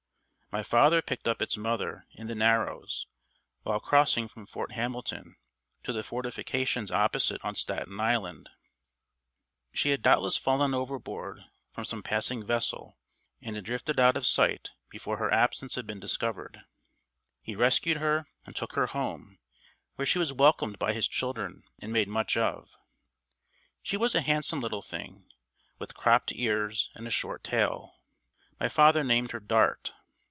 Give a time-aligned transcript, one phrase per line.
[0.53, 3.07] My father picked up its mother in the "Narrows"
[3.61, 5.37] while crossing from Fort Hamilton
[5.83, 8.49] to the fortifications opposite on Staten Island.
[9.71, 12.97] She had doubtless fallen overboard from some passing vessel
[13.41, 16.59] and had drifted out of sight before her absence had been discovered.
[17.41, 19.39] He rescued her and took her home,
[19.95, 22.75] where she was welcomed by his children and made much of.
[23.81, 25.29] She was a handsome little thing,
[25.79, 28.01] with cropped ears and a short tail.
[28.59, 29.93] My father named her "Dart."